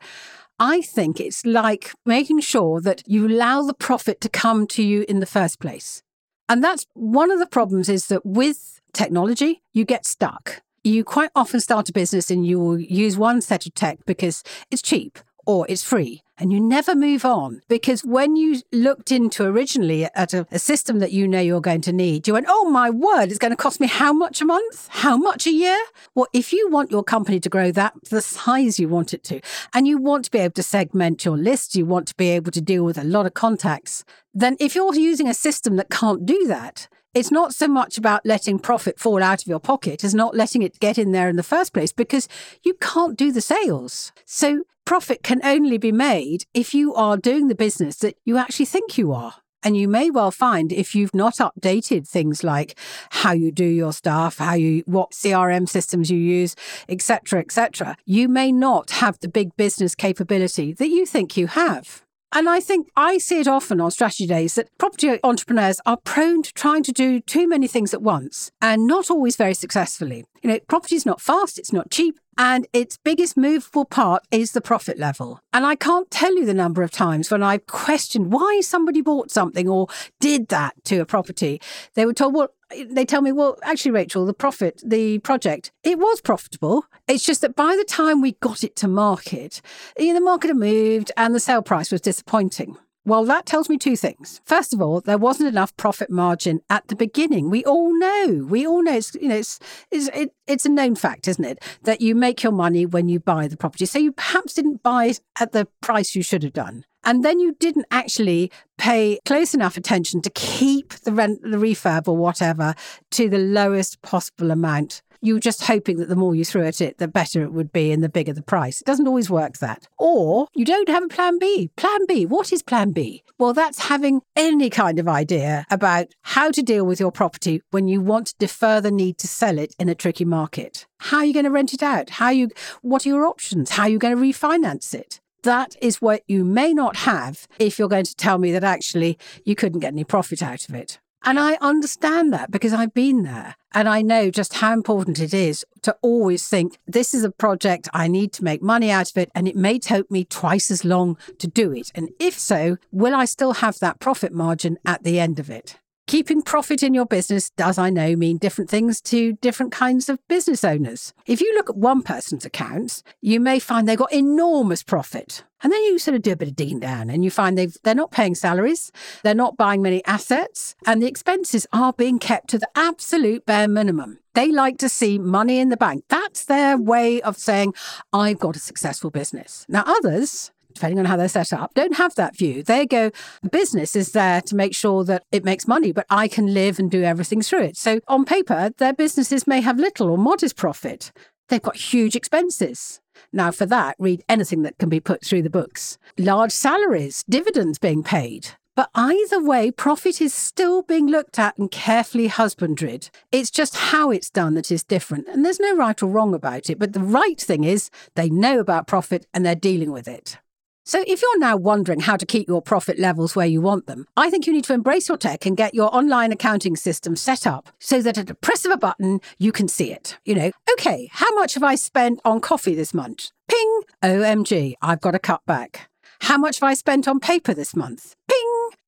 I 0.58 0.82
think 0.82 1.20
it's 1.20 1.46
like 1.46 1.92
making 2.06 2.40
sure 2.40 2.82
that 2.82 3.04
you 3.06 3.28
allow 3.28 3.62
the 3.62 3.74
profit 3.74 4.22
to 4.22 4.30
come 4.30 4.68
to 4.68 4.84
you 4.84 5.06
in 5.10 5.20
the 5.20 5.26
first 5.26 5.60
place. 5.60 6.02
And 6.48 6.64
that's 6.64 6.86
one 6.94 7.30
of 7.30 7.40
the 7.40 7.48
problems 7.48 7.90
is 7.90 8.08
that 8.08 8.26
with 8.26 8.80
technology, 8.94 9.62
you 9.74 9.86
get 9.86 10.06
stuck. 10.06 10.62
You 10.84 11.04
quite 11.04 11.32
often 11.36 11.60
start 11.60 11.90
a 11.90 11.94
business 11.94 12.32
and 12.32 12.46
you 12.46 12.60
will 12.60 12.80
use 12.80 13.18
one 13.18 13.42
set 13.42 13.66
of 13.66 13.74
tech 13.74 13.98
because 14.06 14.44
it's 14.72 14.82
cheap 14.82 15.20
or 15.46 15.66
it's 15.68 15.84
free 15.84 16.22
and 16.38 16.52
you 16.52 16.60
never 16.60 16.96
move 16.96 17.24
on 17.26 17.62
because 17.68 18.04
when 18.04 18.36
you 18.36 18.62
looked 18.72 19.12
into 19.12 19.44
originally 19.44 20.06
at 20.06 20.34
a, 20.34 20.46
a, 20.52 20.60
system 20.60 21.00
that 21.00 21.12
you 21.12 21.28
know 21.28 21.40
you're 21.40 21.62
going 21.62 21.82
to 21.82 21.94
need, 21.94 22.28
you 22.28 22.34
went, 22.34 22.48
oh 22.50 22.70
my 22.70 22.90
word, 22.90 23.30
it's 23.30 23.38
going 23.38 23.52
to 23.52 23.58
cost 23.58 23.80
me 23.80 23.88
how 23.88 24.12
much 24.12 24.42
a 24.42 24.46
month? 24.46 24.88
How 24.90 25.16
much 25.16 25.48
a 25.48 25.52
year? 25.52 25.80
Well, 26.14 26.28
if 26.34 26.52
you 26.52 26.70
want 26.70 26.92
your 26.92 27.04
company 27.04 27.40
to 27.40 27.50
grow 27.50 27.72
that 27.72 27.94
the 28.10 28.22
size 28.22 28.80
you 28.80 28.90
want 28.90 29.14
it 29.14 29.24
to, 29.26 29.42
and 29.74 29.88
you 29.88 29.98
want 29.98 30.26
to 30.26 30.32
be 30.32 30.40
able 30.40 30.54
to 30.54 30.64
segment 30.64 31.24
your 31.24 31.38
list, 31.38 31.76
you 31.76 31.86
want 31.86 32.08
to 32.08 32.16
be 32.16 32.30
able 32.30 32.52
to 32.52 32.62
deal 32.62 32.84
with 32.84 32.98
a 32.98 33.04
lot 33.04 33.26
of 33.26 33.34
contacts, 33.34 34.04
then 34.34 34.58
if 34.60 34.76
you're 34.76 34.96
using 34.96 35.28
a 35.28 35.34
system 35.34 35.76
that 35.78 35.90
can't 35.90 36.26
do 36.26 36.46
that, 36.48 36.88
it's 37.14 37.32
not 37.32 37.56
so 37.56 37.70
much 37.70 37.98
about 37.98 38.26
letting 38.26 38.60
profit 38.60 39.00
fall 39.00 39.24
out 39.24 39.42
of 39.42 39.48
your 39.48 39.60
pocket 39.60 40.04
as 40.04 40.14
not 40.14 40.36
letting 40.36 40.62
it 40.64 40.82
get 40.82 40.98
in 40.98 41.14
there 41.14 41.30
in 41.30 41.38
the 41.38 41.44
first 41.44 41.72
place 41.72 41.94
because 41.94 42.28
you 42.64 42.74
can't 42.82 43.18
do 43.18 43.32
the 43.32 43.40
sales. 43.40 44.12
So 44.26 44.66
profit 44.86 45.24
can 45.24 45.42
only 45.44 45.78
be 45.78 45.92
made 45.92 46.46
if 46.54 46.74
you 46.74 46.94
are 46.94 47.18
doing 47.18 47.48
the 47.48 47.56
business 47.56 47.98
that 47.98 48.16
you 48.24 48.38
actually 48.38 48.66
think 48.66 48.98
you 48.98 49.12
are. 49.12 49.36
And 49.64 49.76
you 49.76 49.88
may 49.88 50.12
well 50.12 50.30
find 50.30 50.72
if 50.72 50.94
you've 50.94 51.16
not 51.16 51.38
updated 51.38 52.08
things 52.08 52.44
like 52.44 52.78
how 53.10 53.32
you 53.32 53.52
do 53.52 53.66
your 53.66 53.94
stuff, 53.94 54.38
how 54.38 54.54
you 54.54 54.84
what 54.86 55.12
CRM 55.12 55.68
systems 55.68 56.12
you 56.12 56.20
use, 56.20 56.56
etc., 56.88 57.40
etc., 57.40 57.98
you 58.06 58.30
may 58.30 58.52
not 58.52 58.92
have 58.92 59.20
the 59.20 59.28
big 59.28 59.56
business 59.58 59.96
capability 59.96 60.72
that 60.74 60.90
you 60.90 61.08
think 61.08 61.36
you 61.36 61.48
have. 61.48 62.04
And 62.32 62.50
I 62.50 62.60
think 62.60 62.90
I 62.96 63.18
see 63.18 63.40
it 63.40 63.48
often 63.48 63.80
on 63.80 63.92
strategy 63.92 64.28
days 64.28 64.56
that 64.56 64.68
property 64.78 65.18
entrepreneurs 65.24 65.80
are 65.86 65.98
prone 65.98 66.44
to 66.44 66.54
trying 66.54 66.84
to 66.84 66.92
do 66.92 67.20
too 67.22 67.48
many 67.48 67.66
things 67.66 67.94
at 67.94 68.02
once 68.02 68.52
and 68.62 68.86
not 68.86 69.10
always 69.10 69.38
very 69.38 69.54
successfully. 69.54 70.26
You 70.44 70.50
know, 70.50 70.60
property 70.68 70.96
is 70.96 71.06
not 71.06 71.22
fast, 71.22 71.58
it's 71.58 71.72
not 71.72 71.90
cheap, 71.90 72.20
and 72.38 72.68
its 72.74 72.98
biggest 72.98 73.38
movable 73.38 73.86
part 73.86 74.24
is 74.32 74.52
the 74.52 74.62
profit 74.62 75.00
level. 75.00 75.40
And 75.54 75.66
I 75.66 75.76
can't 75.76 76.10
tell 76.12 76.36
you 76.36 76.46
the 76.46 76.54
number 76.54 76.84
of 76.84 76.92
times 76.92 77.32
when 77.32 77.44
I've 77.44 77.66
questioned 77.68 78.32
why 78.32 78.62
somebody 78.62 79.02
bought 79.02 79.32
something 79.32 79.70
or 79.70 79.88
did 80.20 80.50
that 80.50 80.74
to 80.86 81.00
a 81.00 81.06
property. 81.06 81.62
They 81.94 82.06
were 82.06 82.14
told, 82.14 82.34
well, 82.34 82.50
they 82.90 83.06
tell 83.06 83.22
me, 83.22 83.32
well, 83.32 83.58
actually, 83.64 83.92
Rachael, 83.92 84.26
the 84.26 84.34
profit, 84.34 84.82
the 84.84 85.20
project, 85.20 85.72
it 85.84 86.00
was 86.00 86.20
profitable. 86.22 86.86
It's 87.08 87.24
just 87.24 87.42
that 87.42 87.56
by 87.56 87.76
the 87.76 87.86
time 87.86 88.22
we 88.22 88.34
got 88.34 88.64
it 88.64 88.76
to 88.78 88.88
market, 88.88 89.62
you 89.98 90.08
know, 90.08 90.16
the 90.16 90.26
market 90.26 90.48
had 90.48 90.58
moved 90.58 91.12
and 91.16 91.34
the 91.34 91.40
sale 91.40 91.62
price 91.62 91.92
was 91.92 92.02
disappointing. 92.02 92.78
Well, 93.08 93.24
that 93.26 93.46
tells 93.46 93.70
me 93.70 93.78
two 93.78 93.96
things. 93.96 94.42
First 94.46 94.74
of 94.74 94.82
all, 94.82 95.00
there 95.00 95.20
wasn't 95.20 95.50
enough 95.50 95.78
profit 95.78 96.10
margin 96.10 96.62
at 96.72 96.88
the 96.88 96.96
beginning. 96.96 97.52
We 97.52 97.64
all 97.64 97.96
know, 97.98 98.44
we 98.50 98.66
all 98.66 98.82
know, 98.82 98.96
it's, 98.96 99.14
you 99.14 99.28
know, 99.28 99.36
it's, 99.36 99.60
it's, 99.92 100.08
it, 100.08 100.34
it's 100.48 100.66
a 100.66 100.70
known 100.70 100.96
fact, 100.96 101.28
isn't 101.28 101.46
it, 101.46 101.64
that 101.84 102.02
you 102.02 102.16
make 102.16 102.42
your 102.42 102.52
money 102.52 102.84
when 102.88 103.08
you 103.08 103.20
buy 103.20 103.48
the 103.48 103.58
property. 103.58 103.86
So 103.86 104.00
you 104.00 104.12
perhaps 104.12 104.56
didn't 104.56 104.82
buy 104.82 105.06
it 105.06 105.22
at 105.40 105.52
the 105.52 105.68
price 105.82 106.16
you 106.16 106.24
should 106.24 106.42
have 106.42 106.54
done. 106.54 106.84
And 107.04 107.24
then 107.24 107.40
you 107.40 107.56
didn't 107.60 107.86
actually 107.92 108.52
pay 108.80 109.20
close 109.24 109.54
enough 109.54 109.78
attention 109.78 110.24
to 110.24 110.32
keep 110.32 110.90
the 110.90 111.12
rent, 111.12 111.44
the 111.44 111.58
refurb 111.58 112.08
or 112.08 112.18
whatever 112.18 112.74
to 113.12 113.30
the 113.30 113.38
lowest 113.38 114.02
possible 114.02 114.50
amount 114.50 115.04
you 115.26 115.34
were 115.34 115.40
just 115.40 115.64
hoping 115.64 115.98
that 115.98 116.10
the 116.10 116.16
more 116.16 116.36
you 116.36 116.46
threw 116.46 116.64
at 116.64 116.82
it, 116.82 116.98
the 116.98 117.08
better 117.08 117.42
it 117.42 117.52
would 117.52 117.72
be 117.72 117.92
and 117.92 118.04
the 118.04 118.10
bigger 118.10 118.34
the 118.34 118.42
price. 118.42 118.82
It 118.82 118.86
doesn't 118.86 119.08
always 119.08 119.30
work 119.30 119.58
that. 119.58 119.88
Or 119.98 120.48
you 120.54 120.66
don't 120.66 120.90
have 120.90 121.04
a 121.04 121.08
plan 121.08 121.40
B. 121.40 121.72
Plan 121.76 122.06
B, 122.08 122.26
what 122.26 122.54
is 122.54 122.62
plan 122.62 122.92
B? 122.92 123.24
Well, 123.38 123.54
that's 123.54 123.80
having 123.80 124.22
any 124.36 124.70
kind 124.70 125.00
of 125.00 125.08
idea 125.08 125.66
about 125.70 126.08
how 126.22 126.52
to 126.52 126.62
deal 126.62 126.86
with 126.86 127.00
your 127.00 127.12
property 127.12 127.62
when 127.72 127.88
you 127.88 128.02
want 128.02 128.28
to 128.28 128.36
defer 128.38 128.80
the 128.80 128.92
need 128.92 129.18
to 129.20 129.28
sell 129.28 129.58
it 129.58 129.76
in 129.80 129.90
a 129.90 129.96
tricky 129.96 130.26
market. 130.26 130.86
How 131.00 131.18
are 131.18 131.26
you 131.26 131.34
going 131.34 131.46
to 131.46 131.52
rent 131.52 131.74
it 131.74 131.84
out? 131.84 132.12
How 132.12 132.30
you 132.30 132.50
what 132.82 133.06
are 133.06 133.10
your 133.10 133.26
options? 133.26 133.72
How 133.72 133.84
are 133.84 133.90
you 133.90 134.00
going 134.00 134.16
to 134.16 134.22
refinance 134.22 134.94
it? 134.94 135.20
That 135.44 135.76
is 135.82 136.02
what 136.02 136.24
you 136.28 136.44
may 136.44 136.74
not 136.74 136.96
have 136.98 137.48
if 137.60 137.78
you're 137.78 137.90
going 137.90 138.06
to 138.06 138.16
tell 138.16 138.38
me 138.38 138.52
that 138.52 138.64
actually 138.64 139.18
you 139.44 139.56
couldn't 139.56 139.82
get 139.82 139.94
any 139.94 140.04
profit 140.04 140.42
out 140.42 140.68
of 140.68 140.76
it. 140.76 141.00
And 141.28 141.40
I 141.40 141.58
understand 141.60 142.32
that 142.34 142.52
because 142.52 142.72
I've 142.72 142.94
been 142.94 143.24
there 143.24 143.56
and 143.74 143.90
I 143.90 144.04
know 144.04 144.30
just 144.30 144.54
how 144.54 144.74
important 144.74 145.20
it 145.20 145.34
is 145.34 145.66
to 145.82 145.98
always 146.04 146.48
think 146.48 146.78
this 146.86 147.16
is 147.16 147.24
a 147.24 147.32
project 147.32 147.90
I 147.96 148.08
need 148.08 148.32
to 148.34 148.44
make 148.44 148.62
money 148.62 148.92
out 148.92 149.10
of 149.10 149.18
it 149.18 149.32
and 149.34 149.48
it 149.48 149.56
may 149.56 149.80
take 149.80 150.12
me 150.12 150.24
twice 150.24 150.70
as 150.70 150.86
long 150.86 151.18
to 151.40 151.48
do 151.48 151.72
it. 151.72 151.92
And 151.96 152.10
if 152.20 152.38
so, 152.38 152.78
will 152.92 153.16
I 153.16 153.26
still 153.26 153.54
have 153.54 153.80
that 153.80 154.00
profit 154.00 154.34
margin 154.34 154.78
at 154.86 155.04
the 155.04 155.20
end 155.20 155.40
of 155.40 155.50
it? 155.50 155.80
Keeping 156.08 156.44
profit 156.44 156.84
in 156.84 156.94
your 156.94 157.08
business 157.08 157.50
does, 157.50 157.80
I 157.80 157.90
know, 157.90 158.16
mean 158.16 158.38
different 158.38 158.70
things 158.70 159.02
to 159.02 159.34
different 159.42 159.72
kinds 159.72 160.08
of 160.08 160.20
business 160.28 160.64
owners. 160.64 161.16
If 161.26 161.42
you 161.42 161.52
look 161.56 161.68
at 161.68 161.78
one 161.78 162.04
person's 162.04 162.46
accounts, 162.46 163.02
you 163.22 163.40
may 163.40 163.58
find 163.58 163.88
they've 163.88 163.98
got 163.98 164.14
enormous 164.14 164.84
profit. 164.84 165.44
And 165.64 165.74
then 165.74 165.82
you 165.82 165.98
sort 165.98 166.14
of 166.14 166.22
do 166.22 166.34
a 166.34 166.36
bit 166.36 166.50
of 166.50 166.56
digging 166.56 166.80
down 166.80 167.10
and 167.10 167.24
you 167.24 167.32
find 167.32 167.58
they've, 167.58 167.76
they're 167.84 167.96
not 167.96 168.12
paying 168.12 168.36
salaries, 168.36 168.92
they're 169.24 169.34
not 169.34 169.58
buying 169.58 169.82
many 169.82 170.06
assets, 170.06 170.76
and 170.86 171.02
the 171.02 171.08
expenses 171.08 171.66
are 171.74 171.92
being 171.92 172.20
kept 172.20 172.52
to 172.52 172.60
the 172.60 172.70
absolute 172.76 173.48
bare 173.48 173.68
minimum. 173.68 174.20
They 174.36 174.52
like 174.52 174.78
to 174.80 174.90
see 174.90 175.18
money 175.18 175.60
in 175.60 175.70
the 175.70 175.78
bank. 175.78 176.04
That's 176.10 176.46
their 176.46 176.78
way 176.78 177.20
of 177.22 177.38
saying, 177.38 177.74
I've 178.14 178.38
got 178.38 178.56
a 178.56 178.60
successful 178.60 179.10
business. 179.10 179.66
Now, 179.70 179.84
others, 179.88 180.52
depending 180.76 181.00
on 181.00 181.06
how 181.06 181.18
they're 181.18 181.28
set 181.28 181.52
up, 181.52 181.74
don't 181.74 181.98
have 181.98 182.14
that 182.16 182.38
view. 182.38 182.62
They 182.62 182.86
go, 182.86 183.12
the 183.42 183.50
business 183.50 183.96
is 183.96 184.12
there 184.12 184.42
to 184.42 184.56
make 184.56 184.76
sure 184.76 185.04
that 185.06 185.24
it 185.32 185.44
makes 185.44 185.68
money, 185.68 185.92
but 185.92 186.06
I 186.10 186.28
can 186.28 186.54
live 186.54 186.78
and 186.78 186.92
do 186.92 187.04
everything 187.04 187.42
through 187.42 187.64
it. 187.64 187.78
So 187.78 188.00
on 188.08 188.26
paper, 188.26 188.72
their 188.78 188.94
businesses 188.94 189.48
may 189.48 189.62
have 189.62 189.80
little 189.80 190.10
or 190.10 190.18
modest 190.18 190.56
profit. 190.56 191.12
They've 191.50 191.62
got 191.62 191.76
huge 191.76 192.16
expenses. 192.16 193.00
Now, 193.32 193.52
for 193.52 193.66
that, 193.66 193.96
read 194.00 194.24
anything 194.28 194.64
that 194.64 194.78
can 194.78 194.90
be 194.90 195.00
put 195.00 195.24
through 195.24 195.44
the 195.44 195.50
books. 195.50 195.98
Large 196.18 196.52
salaries, 196.52 197.24
dividends 197.30 197.80
being 197.80 198.04
paid. 198.04 198.50
But 198.76 198.90
either 198.94 199.42
way, 199.42 199.72
profit 199.72 200.20
is 200.20 200.34
still 200.34 200.82
being 200.82 201.08
looked 201.08 201.40
at 201.40 201.58
and 201.58 201.72
carefully 201.72 202.28
husbanded. 202.28 203.10
It's 203.32 203.50
just 203.50 203.78
how 203.78 204.12
it's 204.12 204.30
done 204.30 204.56
that 204.56 204.70
is 204.70 204.84
different. 204.84 205.30
And 205.30 205.46
there's 205.46 205.62
no 205.62 205.78
right 205.78 206.02
or 206.04 206.08
wrong 206.08 206.34
about 206.34 206.70
it. 206.70 206.78
But 206.78 206.92
the 206.92 207.00
right 207.00 207.40
thing 207.40 207.64
is 207.64 207.90
they 208.16 208.30
know 208.30 208.60
about 208.60 208.88
profit 208.88 209.28
and 209.34 209.46
they're 209.46 209.56
dealing 209.56 209.94
with 209.94 210.10
it. 210.10 210.40
So, 210.88 211.04
if 211.08 211.20
you're 211.20 211.40
now 211.40 211.58
wondering 211.58 212.02
how 212.02 212.16
to 212.16 212.28
keep 212.28 212.48
your 212.48 212.62
profit 212.62 213.00
levels 213.00 213.36
where 213.36 213.48
you 213.48 213.60
want 213.60 213.88
them, 213.88 214.06
I 214.16 214.30
think 214.30 214.46
you 214.46 214.54
need 214.54 214.66
to 214.66 214.74
embrace 214.74 215.10
your 215.10 215.18
tech 215.18 215.48
and 215.48 215.58
get 215.58 215.74
your 215.74 215.94
online 215.96 216.32
accounting 216.32 216.76
system 216.76 217.16
set 217.16 217.48
up 217.48 217.70
so 217.80 218.04
that 218.04 218.20
at 218.20 218.28
the 218.28 218.36
press 218.36 218.66
of 218.66 218.72
a 218.72 218.78
button, 218.78 219.20
you 219.40 219.52
can 219.52 219.68
see 219.68 219.92
it. 219.92 220.20
You 220.26 220.36
know, 220.36 220.52
okay, 220.74 221.10
how 221.12 221.34
much 221.34 221.56
have 221.56 221.64
I 221.64 221.74
spent 221.74 222.20
on 222.24 222.40
coffee 222.40 222.76
this 222.76 222.94
month? 222.94 223.32
Ping! 223.48 223.82
OMG, 224.04 224.76
I've 224.80 225.02
got 225.02 225.12
to 225.12 225.20
cut 225.20 225.42
back. 225.48 225.90
How 226.22 226.38
much 226.38 226.60
have 226.60 226.70
I 226.70 226.76
spent 226.76 227.08
on 227.08 227.20
paper 227.20 227.56
this 227.56 227.76
month? 227.76 228.16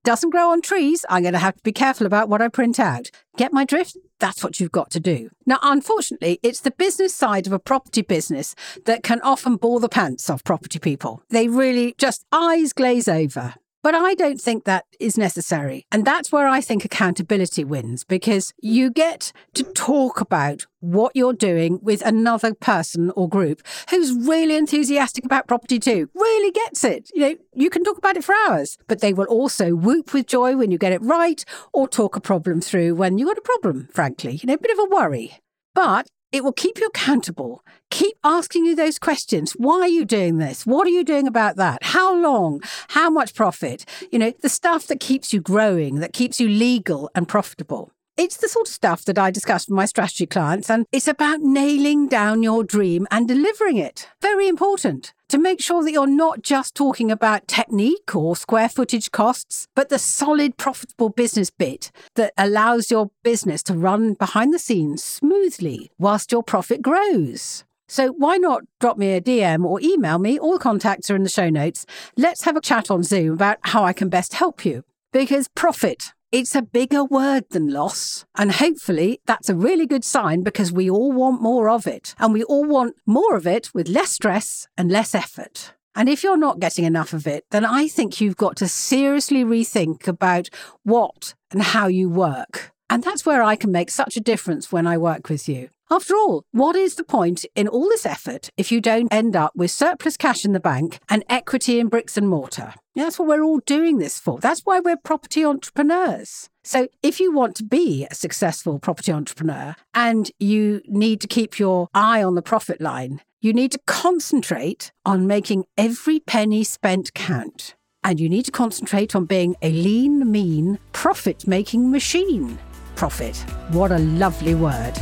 Doesn't 0.08 0.30
grow 0.30 0.52
on 0.52 0.62
trees. 0.62 1.06
I'm 1.10 1.24
going 1.24 1.34
to 1.34 1.40
have 1.40 1.58
to 1.58 1.64
be 1.64 1.74
careful 1.74 2.08
about 2.08 2.30
what 2.30 2.42
I 2.42 2.48
print 2.48 2.80
out. 2.80 3.12
Get 3.36 3.52
my 3.52 3.66
drift? 3.66 3.98
That's 4.20 4.42
what 4.42 4.58
you've 4.58 4.72
got 4.72 4.90
to 4.92 5.02
do. 5.02 5.32
Now, 5.46 5.60
unfortunately, 5.62 6.40
it's 6.44 6.62
the 6.62 6.72
business 6.72 7.14
side 7.14 7.46
of 7.46 7.52
a 7.52 7.60
property 7.60 8.04
business 8.04 8.56
that 8.86 9.04
can 9.04 9.20
often 9.20 9.58
bore 9.58 9.82
the 9.82 9.90
pants 9.90 10.30
off 10.30 10.46
property 10.46 10.80
people. 10.80 11.24
They 11.30 11.50
really 11.50 11.94
just 11.98 12.24
eyes 12.32 12.72
glaze 12.72 13.10
over. 13.10 13.56
But 13.88 13.96
I 13.96 14.16
don't 14.16 14.42
think 14.42 14.66
that 14.66 14.84
is 15.00 15.18
necessary. 15.18 15.86
And 15.94 16.04
that's 16.04 16.30
where 16.30 16.46
I 16.46 16.60
think 16.60 16.84
accountability 16.84 17.64
wins 17.64 18.04
because 18.04 18.54
you 18.62 18.92
get 18.92 19.32
to 19.54 19.64
talk 19.64 20.20
about 20.20 20.66
what 20.82 21.14
you're 21.16 21.32
doing 21.32 21.80
with 21.82 22.06
another 22.06 22.54
person 22.54 23.12
or 23.12 23.30
group 23.30 23.62
who's 23.90 24.12
really 24.12 24.58
enthusiastic 24.58 25.24
about 25.24 25.48
property 25.48 25.80
too, 25.80 26.10
really 26.14 26.52
gets 26.52 26.84
it. 26.84 27.10
You 27.16 27.22
know, 27.22 27.36
you 27.54 27.70
can 27.70 27.86
talk 27.86 27.98
about 27.98 28.18
it 28.18 28.26
for 28.26 28.36
hours, 28.50 28.78
but 28.90 29.00
they 29.00 29.14
will 29.14 29.28
also 29.28 29.74
whoop 29.74 30.14
with 30.14 30.28
joy 30.28 30.58
when 30.58 30.70
you 30.70 30.78
get 30.78 30.92
it 30.92 31.02
right 31.02 31.46
or 31.72 31.88
talk 31.88 32.18
a 32.18 32.20
problem 32.20 32.60
through 32.60 32.94
when 32.96 33.18
you 33.18 33.26
got 33.26 33.38
a 33.38 33.42
problem, 33.42 33.88
frankly, 33.94 34.34
you 34.34 34.48
know, 34.48 34.56
a 34.56 34.58
bit 34.58 34.78
of 34.78 34.80
a 34.80 34.94
worry. 34.94 35.38
But 35.74 36.08
it 36.32 36.44
will 36.44 36.54
keep 36.54 36.80
you 36.80 36.88
accountable. 36.88 37.64
Keep 37.90 38.18
asking 38.24 38.66
you 38.66 38.76
those 38.76 39.00
questions. 39.00 39.54
Why 39.54 39.82
are 39.82 39.88
you 39.88 40.06
doing 40.06 40.38
this? 40.38 40.66
What 40.66 40.86
are 40.88 40.92
you 40.92 41.04
doing 41.04 41.28
about 41.28 41.56
that? 41.56 41.80
How 41.82 42.16
long? 42.16 42.62
How 42.90 43.10
much 43.10 43.34
profit? 43.34 43.86
You 44.12 44.20
know, 44.20 44.34
the 44.42 44.50
stuff 44.50 44.88
that 44.88 45.00
keeps 45.00 45.32
you 45.34 45.40
growing, 45.40 45.96
that 45.96 46.14
keeps 46.14 46.40
you 46.40 46.50
legal 46.50 47.10
and 47.16 47.28
profitable. 47.28 47.92
It's 48.18 48.38
the 48.38 48.50
sort 48.50 48.68
of 48.68 48.74
stuff 48.74 49.06
that 49.06 49.20
I 49.20 49.30
discuss 49.30 49.68
with 49.68 49.76
my 49.76 49.86
strategy 49.86 50.26
clients, 50.26 50.72
and 50.72 50.88
it's 50.92 51.08
about 51.08 51.42
nailing 51.42 52.08
down 52.08 52.42
your 52.42 52.64
dream 52.64 53.06
and 53.12 53.28
delivering 53.28 53.78
it. 53.78 54.10
Very 54.24 54.48
important 54.48 55.14
to 55.30 55.38
make 55.38 55.62
sure 55.62 55.84
that 55.84 55.92
you're 55.92 56.08
not 56.08 56.42
just 56.42 56.74
talking 56.74 57.12
about 57.12 57.48
technique 57.48 58.16
or 58.16 58.36
square 58.36 58.70
footage 58.70 59.12
costs, 59.12 59.68
but 59.76 59.90
the 59.90 60.00
solid, 60.00 60.58
profitable 60.58 61.10
business 61.10 61.52
bit 61.52 61.92
that 62.16 62.34
allows 62.40 62.90
your 62.90 63.12
business 63.24 63.62
to 63.62 63.76
run 63.76 64.16
behind 64.16 64.52
the 64.52 64.58
scenes 64.58 65.04
smoothly 65.04 65.92
whilst 66.00 66.32
your 66.32 66.42
profit 66.42 66.82
grows. 66.82 67.66
So 67.88 68.14
why 68.14 68.38
not 68.38 68.64
drop 68.80 68.98
me 68.98 69.14
a 69.14 69.22
DM 69.22 69.64
or 69.64 69.80
email 69.80 70.18
me? 70.18 70.40
All 70.40 70.54
the 70.54 70.60
contacts 70.60 71.12
are 71.12 71.16
in 71.16 71.22
the 71.22 71.30
show 71.30 71.52
notes. 71.52 71.86
Let's 72.18 72.46
have 72.46 72.58
a 72.58 72.62
chat 72.62 72.90
on 72.90 73.04
Zoom 73.04 73.34
about 73.34 73.60
how 73.62 73.84
I 73.84 73.94
can 73.94 74.10
best 74.10 74.34
help 74.34 74.66
you. 74.66 74.84
Because 75.14 75.48
profit, 75.50 76.14
it's 76.32 76.56
a 76.56 76.62
bigger 76.62 77.04
word 77.04 77.46
than 77.52 77.72
loss. 77.72 78.26
And 78.36 78.52
hopefully 78.52 79.22
that's 79.26 79.50
a 79.50 79.56
really 79.56 79.86
good 79.86 80.04
sign 80.04 80.44
because 80.44 80.72
we 80.72 80.90
all 80.90 81.12
want 81.12 81.42
more 81.42 81.70
of 81.70 81.88
it. 81.88 82.16
And 82.20 82.34
we 82.34 82.44
all 82.44 82.66
want 82.66 82.96
more 83.06 83.36
of 83.36 83.48
it 83.48 83.74
with 83.74 83.88
less 83.88 84.12
stress 84.12 84.68
and 84.78 84.92
less 84.92 85.16
effort. 85.16 85.74
And 85.96 86.08
if 86.10 86.24
you're 86.24 86.38
not 86.38 86.60
getting 86.60 86.86
enough 86.86 87.14
of 87.14 87.26
it, 87.26 87.46
then 87.50 87.66
I 87.66 87.88
think 87.88 88.22
you've 88.22 88.38
got 88.38 88.56
to 88.58 88.68
seriously 88.68 89.44
rethink 89.44 90.08
about 90.08 90.50
what 90.84 91.34
and 91.52 91.62
how 91.62 91.88
you 91.88 92.10
work. 92.10 92.72
And 92.90 93.04
that's 93.04 93.26
where 93.26 93.42
I 93.42 93.56
can 93.56 93.72
make 93.72 93.90
such 93.90 94.16
a 94.16 94.22
difference 94.22 94.72
when 94.72 94.86
I 94.86 94.98
work 94.98 95.30
with 95.30 95.50
you. 95.50 95.70
After 95.90 96.16
all, 96.16 96.44
what 96.52 96.76
is 96.76 96.96
the 96.96 97.04
point 97.06 97.46
in 97.56 97.70
all 97.70 97.88
this 97.88 98.06
effort 98.06 98.50
if 98.58 98.74
you 98.74 98.82
don't 98.82 99.08
end 99.12 99.38
up 99.38 99.54
with 99.56 99.72
surplus 99.72 100.18
cash 100.18 100.44
in 100.44 100.52
the 100.52 100.60
bank 100.60 101.00
and 101.08 101.24
equity 101.30 101.80
in 101.80 101.88
bricks 101.88 102.18
and 102.18 102.28
mortar? 102.28 102.74
That's 102.94 103.18
what 103.18 103.30
we're 103.30 103.44
all 103.44 103.60
doing 103.60 103.98
this 103.98 104.20
for. 104.20 104.40
That's 104.40 104.62
why 104.66 104.82
we're 104.82 104.98
property 104.98 105.46
entrepreneurs. 105.46 106.50
So, 106.66 106.90
if 107.02 107.22
you 107.22 107.32
want 107.32 107.56
to 107.56 107.64
be 107.64 108.06
a 108.12 108.16
successful 108.16 108.80
property 108.80 109.14
entrepreneur 109.14 109.78
and 109.94 110.30
you 110.40 110.82
need 110.88 111.22
to 111.22 111.28
keep 111.28 111.58
your 111.58 111.88
eye 111.94 112.22
on 112.22 112.36
the 112.36 112.42
profit 112.42 112.82
line, 112.82 113.22
you 113.40 113.54
need 113.54 113.72
to 113.72 113.80
concentrate 113.88 114.92
on 115.06 115.26
making 115.26 115.66
every 115.78 116.20
penny 116.20 116.66
spent 116.66 117.14
count. 117.14 117.76
And 118.04 118.20
you 118.20 118.28
need 118.28 118.44
to 118.44 118.52
concentrate 118.52 119.16
on 119.16 119.24
being 119.24 119.56
a 119.62 119.72
lean, 119.72 120.30
mean, 120.30 120.80
profit 120.92 121.48
making 121.48 121.92
machine. 121.92 122.60
Profit. 122.98 123.38
What 123.70 123.92
a 123.92 124.00
lovely 124.00 124.56
word. 124.56 124.94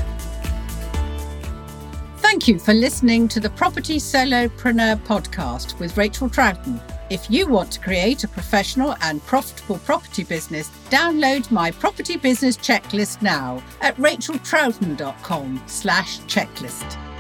Thank 2.28 2.48
you 2.48 2.58
for 2.58 2.74
listening 2.74 3.28
to 3.28 3.40
the 3.40 3.52
Property 3.52 3.98
Solopreneur 3.98 5.00
podcast 5.06 5.78
with 5.80 5.96
Rachael 5.96 6.28
Troughton. 6.28 6.82
If 7.12 7.30
you 7.30 7.48
want 7.48 7.72
to 7.74 7.80
create 7.80 8.24
a 8.24 8.28
professional 8.28 8.96
and 9.04 9.24
profitable 9.28 9.78
property 9.78 10.24
business, 10.24 10.70
download 10.90 11.52
my 11.52 11.70
property 11.70 12.18
business 12.18 12.58
checklist 12.58 13.22
now 13.22 13.62
at 13.82 13.96
rachaeltroughton.com 13.98 15.64
slash 15.68 16.20
checklist. 16.22 17.15